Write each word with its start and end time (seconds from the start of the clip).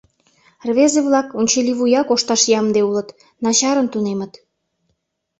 Рвезе-влак 0.67 1.27
«унчыли 1.39 1.73
вуя» 1.79 2.01
кошташ 2.09 2.41
ямде 2.59 2.81
улыт, 2.89 3.09
начарын 3.43 3.87
тунемыт. 3.93 4.33